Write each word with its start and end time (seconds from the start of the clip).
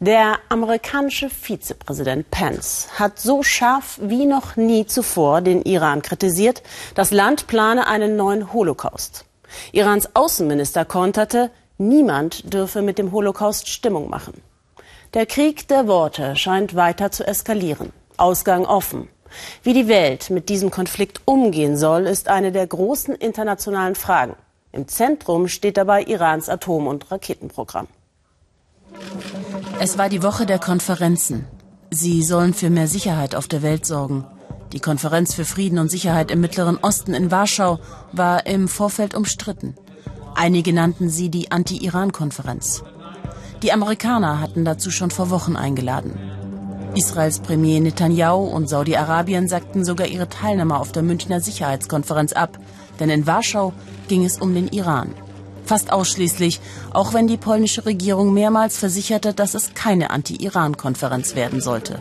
Der 0.00 0.38
amerikanische 0.48 1.28
Vizepräsident 1.28 2.30
Pence 2.30 2.86
hat 3.00 3.18
so 3.18 3.42
scharf 3.42 3.98
wie 4.00 4.26
noch 4.26 4.54
nie 4.54 4.86
zuvor 4.86 5.40
den 5.40 5.62
Iran 5.62 6.02
kritisiert, 6.02 6.62
das 6.94 7.10
Land 7.10 7.48
plane 7.48 7.88
einen 7.88 8.14
neuen 8.14 8.52
Holocaust. 8.52 9.24
Irans 9.72 10.14
Außenminister 10.14 10.84
konterte, 10.84 11.50
niemand 11.78 12.54
dürfe 12.54 12.80
mit 12.80 12.96
dem 12.98 13.10
Holocaust 13.10 13.66
Stimmung 13.66 14.08
machen. 14.08 14.40
Der 15.14 15.26
Krieg 15.26 15.66
der 15.66 15.88
Worte 15.88 16.36
scheint 16.36 16.76
weiter 16.76 17.10
zu 17.10 17.26
eskalieren. 17.26 17.92
Ausgang 18.18 18.66
offen. 18.66 19.08
Wie 19.64 19.72
die 19.72 19.88
Welt 19.88 20.30
mit 20.30 20.48
diesem 20.48 20.70
Konflikt 20.70 21.22
umgehen 21.24 21.76
soll, 21.76 22.06
ist 22.06 22.28
eine 22.28 22.52
der 22.52 22.68
großen 22.68 23.16
internationalen 23.16 23.96
Fragen. 23.96 24.36
Im 24.70 24.86
Zentrum 24.86 25.48
steht 25.48 25.76
dabei 25.76 26.04
Irans 26.04 26.48
Atom- 26.48 26.86
und 26.86 27.10
Raketenprogramm. 27.10 27.88
Es 29.80 29.98
war 29.98 30.08
die 30.08 30.22
Woche 30.22 30.46
der 30.46 30.58
Konferenzen. 30.58 31.46
Sie 31.90 32.22
sollen 32.22 32.52
für 32.52 32.70
mehr 32.70 32.88
Sicherheit 32.88 33.34
auf 33.34 33.48
der 33.48 33.62
Welt 33.62 33.86
sorgen. 33.86 34.24
Die 34.72 34.80
Konferenz 34.80 35.34
für 35.34 35.44
Frieden 35.44 35.78
und 35.78 35.90
Sicherheit 35.90 36.30
im 36.30 36.40
Mittleren 36.40 36.78
Osten 36.78 37.14
in 37.14 37.30
Warschau 37.30 37.78
war 38.12 38.46
im 38.46 38.68
Vorfeld 38.68 39.14
umstritten. 39.14 39.74
Einige 40.34 40.72
nannten 40.72 41.08
sie 41.08 41.30
die 41.30 41.50
Anti-Iran-Konferenz. 41.50 42.82
Die 43.62 43.72
Amerikaner 43.72 44.40
hatten 44.40 44.64
dazu 44.64 44.90
schon 44.90 45.10
vor 45.10 45.30
Wochen 45.30 45.56
eingeladen. 45.56 46.18
Israels 46.94 47.40
Premier 47.40 47.80
Netanyahu 47.80 48.44
und 48.44 48.68
Saudi-Arabien 48.68 49.48
sagten 49.48 49.84
sogar 49.84 50.06
ihre 50.06 50.28
Teilnahme 50.28 50.78
auf 50.78 50.92
der 50.92 51.02
Münchner 51.02 51.40
Sicherheitskonferenz 51.40 52.32
ab, 52.32 52.58
denn 53.00 53.10
in 53.10 53.26
Warschau 53.26 53.72
ging 54.08 54.24
es 54.24 54.38
um 54.38 54.54
den 54.54 54.68
Iran 54.68 55.14
fast 55.68 55.92
ausschließlich, 55.92 56.60
auch 56.92 57.14
wenn 57.14 57.28
die 57.28 57.36
polnische 57.36 57.86
Regierung 57.86 58.34
mehrmals 58.34 58.78
versicherte, 58.78 59.34
dass 59.34 59.54
es 59.54 59.74
keine 59.74 60.10
Anti-Iran-Konferenz 60.10 61.36
werden 61.36 61.60
sollte. 61.60 62.00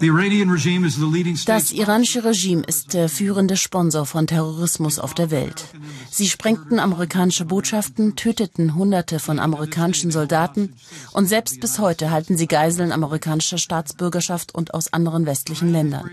Das 0.00 1.72
iranische 1.72 2.24
Regime 2.24 2.62
ist 2.64 2.94
der 2.94 3.08
führende 3.08 3.56
Sponsor 3.56 4.06
von 4.06 4.28
Terrorismus 4.28 5.00
auf 5.00 5.12
der 5.12 5.32
Welt. 5.32 5.64
Sie 6.10 6.28
sprengten 6.28 6.78
amerikanische 6.78 7.44
Botschaften, 7.44 8.14
töteten 8.14 8.76
Hunderte 8.76 9.18
von 9.18 9.40
amerikanischen 9.40 10.12
Soldaten 10.12 10.74
und 11.12 11.26
selbst 11.26 11.60
bis 11.60 11.80
heute 11.80 12.10
halten 12.10 12.36
sie 12.36 12.46
Geiseln 12.46 12.92
amerikanischer 12.92 13.58
Staatsbürgerschaft 13.58 14.54
und 14.54 14.72
aus 14.72 14.92
anderen 14.92 15.26
westlichen 15.26 15.72
Ländern. 15.72 16.08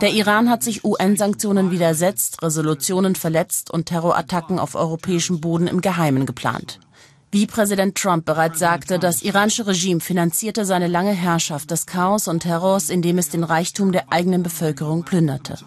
Der 0.00 0.14
Iran 0.14 0.48
hat 0.48 0.62
sich 0.62 0.84
UN-Sanktionen 0.84 1.70
widersetzt, 1.70 2.42
Resolutionen 2.42 3.16
verletzt 3.16 3.70
und 3.70 3.86
Terrorattacken 3.86 4.58
auf 4.58 4.74
europäischem 4.74 5.40
Boden 5.40 5.66
im 5.66 5.82
Geheimen 5.82 6.24
geplant. 6.24 6.80
Wie 7.32 7.46
Präsident 7.46 7.96
Trump 7.96 8.24
bereits 8.24 8.58
sagte, 8.58 8.98
das 8.98 9.22
iranische 9.22 9.66
Regime 9.66 10.00
finanzierte 10.00 10.64
seine 10.64 10.86
lange 10.86 11.12
Herrschaft 11.12 11.70
des 11.70 11.86
Chaos 11.86 12.28
und 12.28 12.40
Terrors, 12.40 12.88
indem 12.88 13.18
es 13.18 13.28
den 13.28 13.44
Reichtum 13.44 13.92
der 13.92 14.12
eigenen 14.12 14.42
Bevölkerung 14.42 15.04
plünderte. 15.04 15.58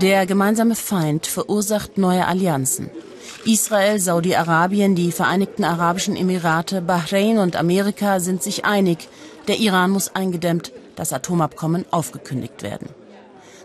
Der 0.00 0.26
gemeinsame 0.26 0.74
Feind 0.74 1.26
verursacht 1.26 1.98
neue 1.98 2.26
Allianzen. 2.26 2.90
Israel, 3.44 3.98
Saudi-Arabien, 3.98 4.94
die 4.94 5.12
Vereinigten 5.12 5.64
Arabischen 5.64 6.16
Emirate, 6.16 6.80
Bahrain 6.80 7.38
und 7.38 7.56
Amerika 7.56 8.20
sind 8.20 8.42
sich 8.42 8.64
einig, 8.64 9.08
der 9.48 9.58
Iran 9.58 9.90
muss 9.90 10.14
eingedämmt, 10.14 10.72
das 10.96 11.12
Atomabkommen 11.12 11.84
aufgekündigt 11.90 12.62
werden. 12.62 12.88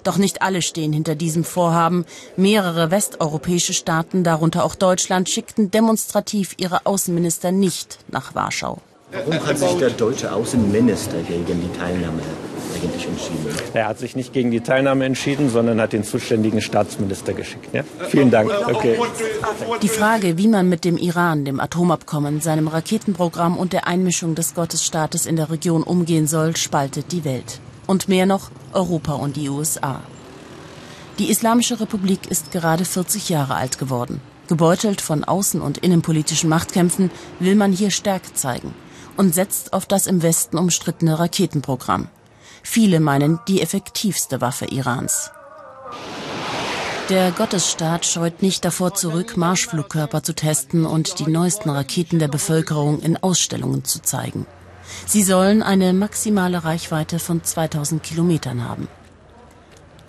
Doch 0.03 0.17
nicht 0.17 0.41
alle 0.41 0.61
stehen 0.61 0.93
hinter 0.93 1.15
diesem 1.15 1.43
Vorhaben. 1.43 2.05
Mehrere 2.35 2.91
westeuropäische 2.91 3.73
Staaten, 3.73 4.23
darunter 4.23 4.65
auch 4.65 4.75
Deutschland, 4.75 5.29
schickten 5.29 5.71
demonstrativ 5.71 6.55
ihre 6.57 6.85
Außenminister 6.85 7.51
nicht 7.51 7.99
nach 8.09 8.35
Warschau. 8.35 8.79
Warum 9.13 9.45
hat 9.45 9.59
sich 9.59 9.73
der 9.77 9.91
deutsche 9.91 10.31
Außenminister 10.33 11.17
gegen 11.27 11.45
die 11.45 11.77
Teilnahme 11.77 12.21
eigentlich 12.73 13.05
entschieden? 13.05 13.45
Er 13.73 13.87
hat 13.87 13.99
sich 13.99 14.15
nicht 14.15 14.33
gegen 14.33 14.49
die 14.49 14.61
Teilnahme 14.61 15.05
entschieden, 15.05 15.49
sondern 15.49 15.79
hat 15.79 15.93
den 15.93 16.03
zuständigen 16.03 16.61
Staatsminister 16.61 17.33
geschickt. 17.33 17.69
Ja? 17.73 17.83
Vielen 18.09 18.31
Dank. 18.31 18.51
Okay. 18.67 18.97
Die 19.83 19.87
Frage, 19.87 20.39
wie 20.39 20.47
man 20.47 20.67
mit 20.67 20.83
dem 20.83 20.97
Iran, 20.97 21.45
dem 21.45 21.59
Atomabkommen, 21.59 22.41
seinem 22.41 22.67
Raketenprogramm 22.67 23.55
und 23.55 23.71
der 23.71 23.87
Einmischung 23.87 24.33
des 24.33 24.55
Gottesstaates 24.55 25.27
in 25.27 25.35
der 25.35 25.51
Region 25.51 25.83
umgehen 25.83 26.25
soll, 26.25 26.55
spaltet 26.55 27.11
die 27.11 27.23
Welt. 27.23 27.59
Und 27.87 28.07
mehr 28.07 28.25
noch 28.25 28.51
Europa 28.71 29.13
und 29.13 29.35
die 29.35 29.49
USA. 29.49 30.01
Die 31.19 31.29
Islamische 31.29 31.79
Republik 31.79 32.27
ist 32.27 32.51
gerade 32.51 32.85
40 32.85 33.29
Jahre 33.29 33.55
alt 33.55 33.77
geworden. 33.77 34.21
Gebeutelt 34.47 35.01
von 35.01 35.23
außen- 35.23 35.61
und 35.61 35.77
innenpolitischen 35.77 36.49
Machtkämpfen 36.49 37.11
will 37.39 37.55
man 37.55 37.71
hier 37.71 37.91
Stärke 37.91 38.33
zeigen 38.33 38.73
und 39.15 39.33
setzt 39.33 39.73
auf 39.73 39.85
das 39.85 40.07
im 40.07 40.21
Westen 40.21 40.57
umstrittene 40.57 41.19
Raketenprogramm. 41.19 42.07
Viele 42.63 42.99
meinen 42.99 43.39
die 43.47 43.61
effektivste 43.61 44.41
Waffe 44.41 44.65
Irans. 44.65 45.31
Der 47.09 47.31
Gottesstaat 47.31 48.05
scheut 48.05 48.41
nicht 48.41 48.63
davor 48.63 48.93
zurück, 48.93 49.35
Marschflugkörper 49.35 50.23
zu 50.23 50.33
testen 50.33 50.85
und 50.85 51.19
die 51.19 51.29
neuesten 51.29 51.69
Raketen 51.69 52.17
der 52.17 52.29
Bevölkerung 52.29 53.01
in 53.01 53.21
Ausstellungen 53.21 53.83
zu 53.83 54.01
zeigen. 54.01 54.45
Sie 55.05 55.23
sollen 55.23 55.63
eine 55.63 55.93
maximale 55.93 56.63
Reichweite 56.63 57.19
von 57.19 57.43
2000 57.43 58.03
Kilometern 58.03 58.67
haben. 58.67 58.87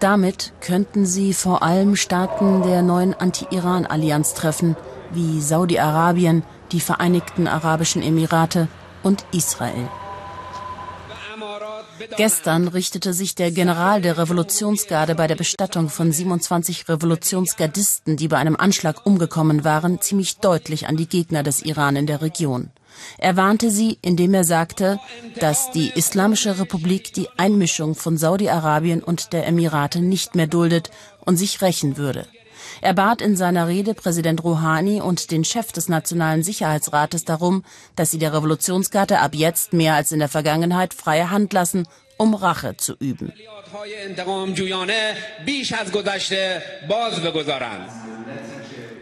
Damit 0.00 0.52
könnten 0.60 1.06
sie 1.06 1.32
vor 1.32 1.62
allem 1.62 1.96
Staaten 1.96 2.62
der 2.62 2.82
neuen 2.82 3.14
Anti-Iran-Allianz 3.14 4.34
treffen, 4.34 4.76
wie 5.12 5.40
Saudi-Arabien, 5.40 6.42
die 6.72 6.80
Vereinigten 6.80 7.46
Arabischen 7.46 8.02
Emirate 8.02 8.68
und 9.02 9.24
Israel. 9.32 9.88
Gestern 12.16 12.68
richtete 12.68 13.12
sich 13.12 13.34
der 13.34 13.50
General 13.50 14.02
der 14.02 14.18
Revolutionsgarde 14.18 15.14
bei 15.14 15.26
der 15.26 15.36
Bestattung 15.36 15.88
von 15.88 16.12
27 16.12 16.88
Revolutionsgardisten, 16.88 18.16
die 18.16 18.28
bei 18.28 18.36
einem 18.36 18.56
Anschlag 18.56 19.06
umgekommen 19.06 19.64
waren, 19.64 20.00
ziemlich 20.00 20.38
deutlich 20.38 20.88
an 20.88 20.96
die 20.96 21.08
Gegner 21.08 21.42
des 21.42 21.62
Iran 21.62 21.96
in 21.96 22.06
der 22.06 22.20
Region. 22.20 22.70
Er 23.18 23.36
warnte 23.36 23.70
sie, 23.70 23.98
indem 24.02 24.34
er 24.34 24.44
sagte, 24.44 24.98
dass 25.40 25.70
die 25.70 25.90
Islamische 25.94 26.58
Republik 26.58 27.12
die 27.12 27.28
Einmischung 27.36 27.94
von 27.94 28.16
Saudi-Arabien 28.16 29.02
und 29.02 29.32
der 29.32 29.46
Emirate 29.46 30.00
nicht 30.00 30.34
mehr 30.34 30.46
duldet 30.46 30.90
und 31.24 31.36
sich 31.36 31.62
rächen 31.62 31.96
würde. 31.96 32.26
Er 32.80 32.94
bat 32.94 33.20
in 33.20 33.36
seiner 33.36 33.68
Rede 33.68 33.94
Präsident 33.94 34.42
Rouhani 34.42 35.00
und 35.00 35.30
den 35.30 35.44
Chef 35.44 35.72
des 35.72 35.88
Nationalen 35.88 36.42
Sicherheitsrates 36.42 37.24
darum, 37.24 37.64
dass 37.96 38.10
sie 38.10 38.18
der 38.18 38.32
Revolutionsgarde 38.32 39.20
ab 39.20 39.34
jetzt 39.34 39.72
mehr 39.72 39.94
als 39.94 40.12
in 40.12 40.18
der 40.18 40.28
Vergangenheit 40.28 40.94
freie 40.94 41.30
Hand 41.30 41.52
lassen, 41.52 41.86
um 42.16 42.34
Rache 42.34 42.76
zu 42.76 42.94
üben. 42.98 43.32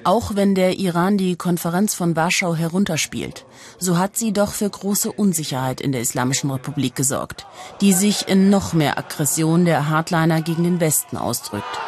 Auch 0.05 0.35
wenn 0.35 0.55
der 0.55 0.79
Iran 0.79 1.17
die 1.17 1.37
Konferenz 1.37 1.95
von 1.95 2.17
Warschau 2.17 2.55
herunterspielt, 2.57 3.45
so 3.79 3.99
hat 3.99 4.17
sie 4.17 4.33
doch 4.33 4.53
für 4.53 4.69
große 4.69 5.13
Unsicherheit 5.13 5.81
in 5.81 5.93
der 5.93 6.01
Islamischen 6.01 6.51
Republik 6.51 6.97
gesorgt, 6.97 7.47
die 7.81 7.93
sich 7.93 8.27
in 8.27 8.51
noch 8.51 8.73
mehr 8.73 8.99
Aggression 8.99 9.65
der 9.65 9.89
Hardliner 9.89 10.43
gegen 10.43 10.65
den 10.65 10.81
Westen 10.81 11.17
ausdrückt. 11.17 11.79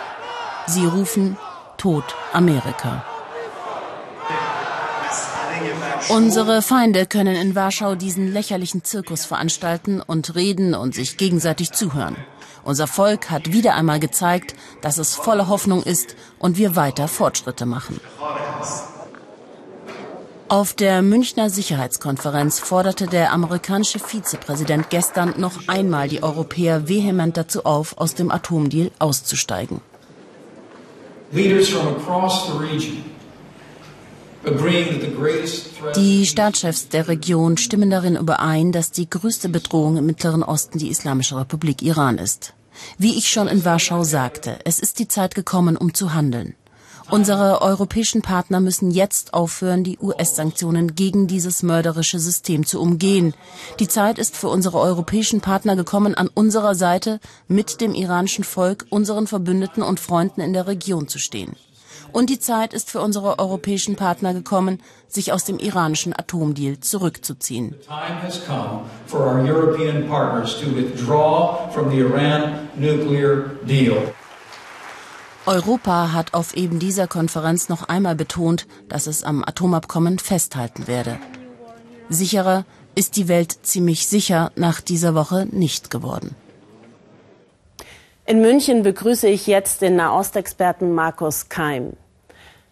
Sie 0.67 0.87
rufen 0.87 1.37
Tod 1.77 2.05
Amerika. 2.33 3.05
Unsere 6.09 6.63
Feinde 6.63 7.07
können 7.07 7.35
in 7.35 7.55
Warschau 7.55 7.95
diesen 7.95 8.33
lächerlichen 8.33 8.85
Zirkus 8.85 9.25
veranstalten 9.25 10.01
und 10.01 10.35
reden 10.35 10.75
und 10.75 10.95
sich 10.95 11.17
gegenseitig 11.17 11.73
zuhören. 11.73 12.17
Unser 12.65 12.87
Volk 12.87 13.31
hat 13.31 13.53
wieder 13.53 13.75
einmal 13.75 14.01
gezeigt, 14.01 14.55
dass 14.81 14.99
es 14.99 15.15
voller 15.15 15.49
Hoffnung 15.49 15.83
ist 15.83 16.17
und 16.39 16.57
wir 16.57 16.77
weiter 16.77 17.09
Fortschritte 17.09 17.67
machen. 17.67 18.01
Auf 20.49 20.73
der 20.73 21.03
Münchner 21.03 21.51
Sicherheitskonferenz 21.51 22.59
forderte 22.59 23.07
der 23.07 23.33
amerikanische 23.33 23.99
Vizepräsident 23.99 24.89
gestern 24.91 25.35
noch 25.39 25.69
einmal 25.69 26.09
die 26.09 26.23
Europäer 26.23 26.89
vehement 26.89 27.37
dazu 27.37 27.65
auf, 27.65 27.99
aus 27.99 28.15
dem 28.15 28.31
Atomdeal 28.31 28.91
auszusteigen. 28.99 29.81
Leaders 31.33 31.69
from 31.69 31.89
across 31.89 32.47
the 32.47 32.59
region 32.59 33.14
die 35.97 36.27
Staatschefs 36.27 36.89
der 36.89 37.09
Region 37.09 37.57
stimmen 37.57 37.91
darin 37.91 38.17
überein, 38.17 38.73
dass 38.73 38.91
die 38.91 39.09
größte 39.09 39.49
Bedrohung 39.49 39.97
im 39.97 40.07
Mittleren 40.07 40.43
Osten 40.43 40.79
die 40.79 40.91
Islamische 40.91 41.37
Republik 41.37 41.81
Iran 41.81 42.19
ist. 42.19 42.53
Wie 42.99 43.17
ich 43.17 43.31
schon 43.31 43.49
in 43.49 43.65
Warschau 43.65 44.05
sagte, 44.05 44.59
es 44.65 44.81
ist 44.81 44.99
die 44.99 45.09
Zeit 45.09 45.35
gekommen, 45.35 45.77
um 45.77 45.95
zu 45.95 46.13
handeln. 46.13 46.55
Unsere 47.11 47.63
europäischen 47.63 48.23
Partner 48.23 48.61
müssen 48.61 48.91
jetzt 48.91 49.35
aufhören, 49.35 49.85
die 49.85 49.99
US-Sanktionen 49.99 50.95
gegen 50.95 51.27
dieses 51.27 51.63
mörderische 51.63 52.19
System 52.19 52.67
zu 52.67 52.81
umgehen. 52.81 53.35
Die 53.79 53.89
Zeit 53.89 54.19
ist 54.19 54.37
für 54.37 54.49
unsere 54.49 54.79
europäischen 54.79 55.41
Partner 55.41 55.77
gekommen, 55.77 56.15
an 56.15 56.29
unserer 56.29 56.75
Seite 56.75 57.21
mit 57.47 57.81
dem 57.81 57.95
iranischen 57.95 58.45
Volk, 58.45 58.87
unseren 58.89 59.27
Verbündeten 59.27 59.83
und 59.83 60.01
Freunden 60.01 60.41
in 60.41 60.55
der 60.55 60.67
Region 60.67 61.09
zu 61.09 61.19
stehen. 61.19 61.57
Und 62.13 62.31
die 62.31 62.39
Zeit 62.39 62.75
ist 62.75 62.91
für 62.91 63.01
unsere 63.01 63.39
europäischen 63.39 63.97
Partner 63.97 64.35
gekommen, 64.35 64.81
sich 65.09 65.33
aus 65.33 65.45
dem 65.45 65.59
iranischen 65.59 66.13
Atomdeal 66.13 66.81
zurückzuziehen. 66.81 67.75
Europa 75.47 76.13
hat 76.13 76.35
auf 76.35 76.57
eben 76.57 76.79
dieser 76.79 77.07
Konferenz 77.07 77.69
noch 77.69 77.89
einmal 77.89 78.15
betont, 78.15 78.67
dass 78.89 79.07
es 79.07 79.23
am 79.25 79.45
Atomabkommen 79.45 80.19
festhalten 80.19 80.87
werde. 80.87 81.19
Sicherer 82.09 82.65
ist 82.95 83.17
die 83.17 83.29
Welt 83.29 83.59
ziemlich 83.63 84.07
sicher 84.07 84.53
nach 84.57 84.81
dieser 84.81 85.15
Woche 85.15 85.47
nicht 85.51 85.91
geworden. 85.91 86.35
In 88.27 88.41
München 88.41 88.83
begrüße 88.83 89.29
ich 89.29 89.47
jetzt 89.47 89.83
den 89.83 89.97
Nahostexperten 89.97 90.95
Markus 90.95 91.51
Keim. 91.51 91.93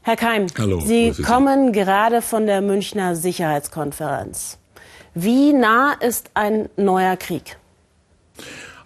Herr 0.00 0.16
Keim, 0.16 0.46
Hallo, 0.58 0.80
Sie 0.80 1.12
kommen 1.12 1.72
gerade 1.72 2.22
von 2.22 2.46
der 2.46 2.62
Münchner 2.62 3.14
Sicherheitskonferenz. 3.14 4.56
Wie 5.12 5.52
nah 5.52 5.92
ist 5.92 6.30
ein 6.32 6.70
neuer 6.76 7.16
Krieg? 7.18 7.58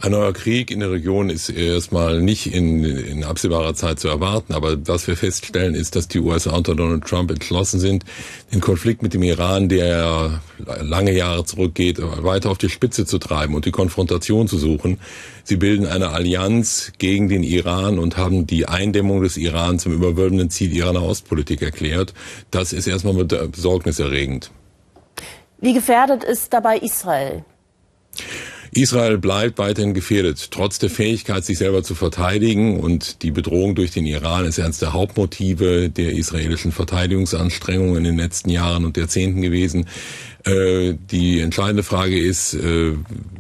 Ein 0.01 0.11
neuer 0.13 0.33
Krieg 0.35 0.71
in 0.71 0.81
der 0.81 0.91
Region 0.91 1.31
ist 1.31 1.49
erstmal 1.49 2.21
nicht 2.21 2.53
in, 2.53 2.85
in 2.85 3.25
absehbarer 3.25 3.75
Zeit 3.75 3.99
zu 3.99 4.09
erwarten. 4.09 4.53
Aber 4.53 4.77
was 4.87 5.07
wir 5.07 5.17
feststellen, 5.17 5.75
ist, 5.75 5.97
dass 5.97 6.07
die 6.07 6.21
USA 6.21 6.55
unter 6.55 6.75
Donald 6.75 7.05
Trump 7.05 7.31
entschlossen 7.31 7.81
sind, 7.81 8.05
den 8.53 8.61
Konflikt 8.61 9.03
mit 9.03 9.15
dem 9.15 9.23
Iran, 9.23 9.69
der 9.69 10.43
lange 10.83 11.13
Jahre 11.13 11.45
zurückgeht, 11.45 11.99
weiter 12.01 12.51
auf 12.51 12.59
die 12.59 12.69
Spitze 12.69 13.07
zu 13.07 13.19
treiben 13.19 13.55
und 13.55 13.65
die 13.65 13.71
Konfrontation 13.71 14.49
zu 14.49 14.59
suchen. 14.59 14.99
Sie 15.45 15.57
bilden 15.57 15.87
eine 15.87 16.11
Allianz 16.11 16.93
gegen 16.99 17.29
den 17.29 17.43
Iran 17.43 17.99
und 17.99 18.19
haben 18.19 18.47
die 18.47 18.69
Eindämmung 18.69 19.23
des 19.23 19.39
Iran 19.39 19.79
zum 19.79 19.93
überwölbenden 19.93 20.51
Ziel 20.51 20.73
ihrer 20.73 20.93
Nahostpolitik 20.93 21.63
erklärt. 21.63 22.13
Das 22.51 22.75
ist 22.75 22.87
erstmal 22.87 23.25
besorgniserregend. 23.25 24.51
Wie 25.59 25.73
gefährdet 25.73 26.23
ist 26.23 26.53
dabei 26.53 26.77
Israel? 26.79 27.45
Israel 28.73 29.19
bleibt 29.19 29.59
weiterhin 29.59 29.95
gefährdet, 29.95 30.51
trotz 30.51 30.79
der 30.79 30.91
Fähigkeit, 30.91 31.45
sich 31.45 31.59
selber 31.59 31.83
zu 31.83 31.95
verteidigen. 31.95 32.81
Und 32.81 33.23
die 33.23 33.31
Bedrohung 33.31 33.75
durch 33.75 33.91
den 33.91 34.07
Iran 34.07 34.45
ist 34.45 34.59
eines 34.61 34.79
der 34.79 34.93
Hauptmotive 34.93 35.91
der 35.91 36.13
israelischen 36.13 36.73
Verteidigungsanstrengungen 36.73 37.99
in 37.99 38.05
den 38.05 38.17
letzten 38.19 38.51
Jahren 38.51 38.85
und 38.85 38.97
Jahrzehnten 38.97 39.43
gewesen. 39.43 39.87
Äh, 40.45 40.95
die 41.11 41.41
entscheidende 41.41 41.83
Frage 41.83 42.19
ist, 42.19 42.55
äh, 42.55 42.93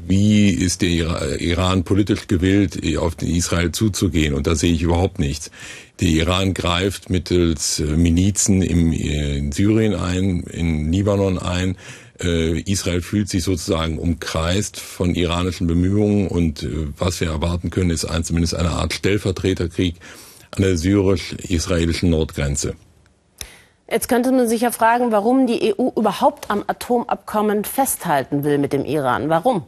wie 0.06 0.50
ist 0.50 0.82
der 0.82 1.40
Iran 1.40 1.84
politisch 1.84 2.26
gewillt, 2.26 2.80
auf 2.96 3.14
Israel 3.22 3.72
zuzugehen? 3.72 4.34
Und 4.34 4.46
da 4.46 4.54
sehe 4.54 4.72
ich 4.72 4.82
überhaupt 4.82 5.18
nichts. 5.18 5.50
Der 6.00 6.08
Iran 6.08 6.52
greift 6.52 7.08
mittels 7.08 7.80
äh, 7.80 7.84
Milizen 7.84 8.60
in 8.62 9.50
Syrien 9.52 9.94
ein, 9.94 10.40
in 10.42 10.92
Libanon 10.92 11.38
ein 11.38 11.70
äh, 11.70 12.05
Israel 12.60 13.02
fühlt 13.02 13.28
sich 13.28 13.44
sozusagen 13.44 13.98
umkreist 13.98 14.80
von 14.80 15.14
iranischen 15.14 15.66
Bemühungen 15.66 16.28
und 16.28 16.62
äh, 16.62 16.88
was 16.96 17.20
wir 17.20 17.28
erwarten 17.28 17.70
können, 17.70 17.90
ist 17.90 18.04
ein, 18.04 18.24
zumindest 18.24 18.54
eine 18.54 18.70
Art 18.70 18.94
Stellvertreterkrieg 18.94 19.96
an 20.56 20.62
der 20.62 20.76
syrisch-israelischen 20.76 22.10
Nordgrenze. 22.10 22.74
Jetzt 23.90 24.08
könnte 24.08 24.32
man 24.32 24.48
sich 24.48 24.62
ja 24.62 24.72
fragen, 24.72 25.12
warum 25.12 25.46
die 25.46 25.74
EU 25.74 25.90
überhaupt 25.96 26.50
am 26.50 26.64
Atomabkommen 26.66 27.64
festhalten 27.64 28.42
will 28.42 28.58
mit 28.58 28.72
dem 28.72 28.84
Iran. 28.84 29.28
Warum? 29.28 29.64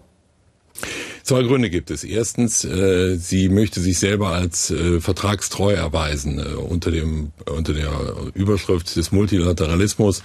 Zwei 1.29 1.43
Gründe 1.43 1.69
gibt 1.69 1.91
es. 1.91 2.05
Erstens, 2.05 2.65
äh, 2.65 3.17
sie 3.19 3.51
möchte 3.51 3.81
sich 3.81 3.99
selber 3.99 4.29
als 4.29 4.71
äh, 4.71 4.99
vertragstreu 4.99 5.75
erweisen. 5.75 6.39
Äh, 6.39 6.55
unter, 6.55 6.91
dem, 6.91 7.33
unter 7.55 7.75
der 7.75 7.93
Überschrift 8.33 8.97
des 8.97 9.13
Multilateralismus 9.13 10.23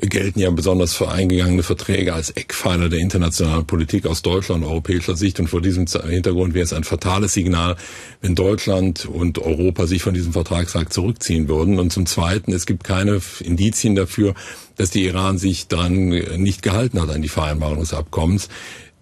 gelten 0.00 0.38
ja 0.38 0.50
besonders 0.50 0.94
für 0.94 1.10
eingegangene 1.10 1.64
Verträge 1.64 2.14
als 2.14 2.30
Eckpfeiler 2.30 2.88
der 2.88 3.00
internationalen 3.00 3.66
Politik 3.66 4.06
aus 4.06 4.22
Deutschland 4.22 4.64
europäischer 4.64 5.16
Sicht. 5.16 5.40
Und 5.40 5.48
vor 5.48 5.60
diesem 5.60 5.86
Hintergrund 5.88 6.54
wäre 6.54 6.64
es 6.64 6.72
ein 6.72 6.84
fatales 6.84 7.32
Signal, 7.32 7.74
wenn 8.20 8.36
Deutschland 8.36 9.06
und 9.06 9.40
Europa 9.40 9.88
sich 9.88 10.02
von 10.02 10.14
diesem 10.14 10.32
Vertragsakt 10.32 10.92
zurückziehen 10.92 11.48
würden. 11.48 11.80
Und 11.80 11.92
zum 11.92 12.06
Zweiten, 12.06 12.52
es 12.52 12.66
gibt 12.66 12.84
keine 12.84 13.20
Indizien 13.40 13.96
dafür, 13.96 14.34
dass 14.76 14.90
die 14.90 15.04
Iran 15.04 15.38
sich 15.38 15.66
daran 15.66 16.08
nicht 16.08 16.62
gehalten 16.62 17.00
hat 17.00 17.10
an 17.10 17.22
die 17.22 17.28
Vereinbarung 17.28 17.80
des 17.80 17.94
Abkommens 17.94 18.48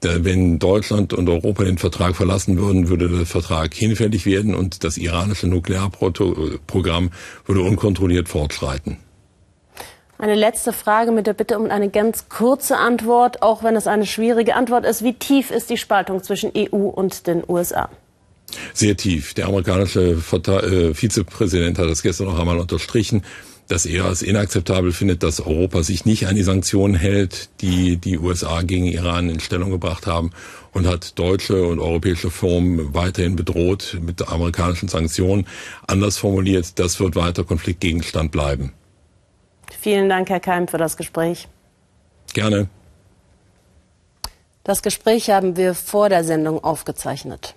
wenn 0.02 0.58
Deutschland 0.58 1.12
und 1.12 1.28
Europa 1.28 1.64
den 1.64 1.78
Vertrag 1.78 2.16
verlassen 2.16 2.58
würden, 2.58 2.88
würde 2.88 3.08
der 3.08 3.26
Vertrag 3.26 3.75
hinfällig 3.75 4.26
werden 4.26 4.54
und 4.54 4.84
das 4.84 4.96
iranische 4.96 5.46
Nuklearprogramm 5.46 7.10
würde 7.46 7.60
unkontrolliert 7.60 8.28
fortschreiten. 8.28 8.99
Eine 10.19 10.37
letzte 10.37 10.72
Frage 10.72 11.10
mit 11.10 11.26
der 11.26 11.32
Bitte 11.32 11.58
um 11.58 11.69
eine 11.69 11.90
ganz 11.90 12.28
kurze 12.28 12.76
Antwort, 12.76 13.43
auch 13.43 13.64
wenn 13.64 13.75
es 13.75 13.88
eine 13.88 14.06
schwierige 14.06 14.54
Antwort 14.54 14.84
ist. 14.87 15.02
Wie 15.02 15.14
tief 15.14 15.50
ist 15.50 15.69
die 15.69 15.76
Spaltung 15.76 16.22
zwischen 16.22 16.52
EU 16.56 16.76
und 16.76 17.26
den 17.26 17.43
USA? 17.49 17.88
Sehr 18.72 18.96
tief. 18.96 19.34
Der 19.34 19.46
amerikanische 19.46 20.12
äh, 20.12 20.94
Vizepräsident 20.94 21.78
hat 21.78 21.88
das 21.88 22.02
gestern 22.02 22.26
noch 22.26 22.38
einmal 22.38 22.58
unterstrichen 22.58 23.22
dass 23.72 23.86
er 23.86 24.04
es 24.10 24.20
inakzeptabel 24.20 24.92
findet, 24.92 25.22
dass 25.22 25.40
Europa 25.40 25.82
sich 25.82 26.04
nicht 26.04 26.26
an 26.26 26.36
die 26.36 26.42
Sanktionen 26.42 26.94
hält, 26.94 27.48
die 27.62 27.96
die 27.96 28.19
USA 28.19 28.60
gegen 28.60 28.84
Iran 28.84 29.30
in 29.30 29.40
Stellung 29.40 29.70
gebracht 29.70 30.06
haben 30.06 30.30
und 30.74 30.86
hat 30.86 31.19
deutsche 31.19 31.66
und 31.66 31.78
europäische 31.78 32.30
Firmen 32.30 32.92
weiterhin 32.92 33.34
bedroht 33.34 33.96
mit 34.02 34.28
amerikanischen 34.28 34.88
Sanktionen. 34.88 35.46
Anders 35.86 36.19
formuliert, 36.19 36.78
das 36.78 37.00
wird 37.00 37.16
weiter 37.16 37.44
Konfliktgegenstand 37.44 38.30
bleiben. 38.30 38.74
Vielen 39.80 40.10
Dank, 40.10 40.28
Herr 40.28 40.40
Keim, 40.40 40.68
für 40.68 40.76
das 40.76 40.98
Gespräch. 40.98 41.48
Gerne. 42.34 42.68
Das 44.64 44.82
Gespräch 44.82 45.30
haben 45.30 45.56
wir 45.56 45.75
vor 45.75 46.10
der 46.10 46.25
Sendung 46.25 46.62
aufgezeichnet. 46.62 47.54